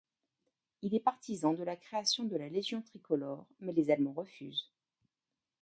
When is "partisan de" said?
0.99-1.61